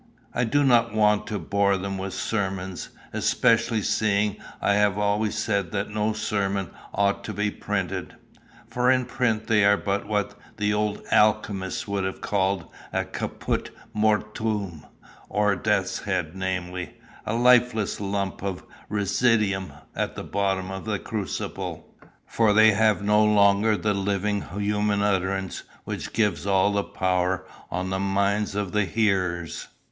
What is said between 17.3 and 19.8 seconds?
lifeless lump of residuum